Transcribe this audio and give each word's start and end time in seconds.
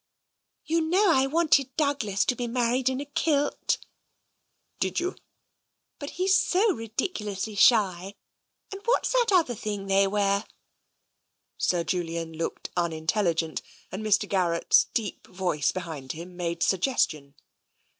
"You 0.65 0.81
know 0.81 1.11
I 1.11 1.27
wanted 1.27 1.75
Douglas 1.77 2.25
to 2.25 2.35
be 2.35 2.47
married 2.47 2.89
in 2.89 2.99
a 2.99 3.05
kilt?'' 3.05 3.77
"Did 4.79 4.99
you?"" 4.99 5.15
But 5.99 6.09
he's 6.17 6.35
so 6.35 6.73
ridiculously 6.73 7.53
shy. 7.53 8.15
And 8.71 8.81
what's 8.85 9.11
that 9.11 9.27
other 9.31 9.53
thing 9.53 9.85
they 9.85 10.07
wear?" 10.07 10.45
Sir 11.59 11.83
Julian 11.83 12.33
looked 12.35 12.71
unintelligent 12.75 13.61
and 13.91 14.03
Mr. 14.03 14.27
Garrett's 14.27 14.85
deep 14.95 15.27
voice 15.27 15.71
behind 15.71 16.13
him 16.13 16.35
made 16.35 16.63
suggestion. 16.63 17.35